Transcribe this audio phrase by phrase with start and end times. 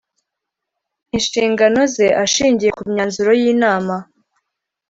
[1.17, 3.95] inshingano ze ashingiye ku myanzuro y inama